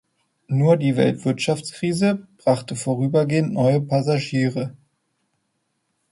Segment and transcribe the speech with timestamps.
[0.47, 4.75] Nur die Weltwirtschaftskrise brachte vorübergehend neue Passagiere.